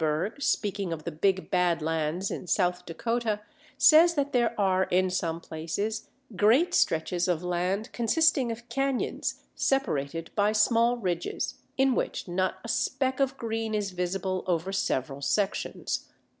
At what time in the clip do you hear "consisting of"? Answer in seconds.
7.91-8.67